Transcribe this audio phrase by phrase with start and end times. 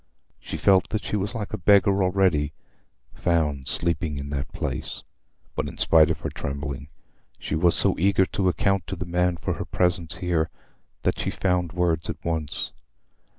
[0.39, 5.03] She felt that she was like a beggar already—found sleeping in that place.
[5.55, 6.87] But in spite of her trembling,
[7.37, 10.49] she was so eager to account to the man for her presence here,
[11.03, 12.71] that she found words at once.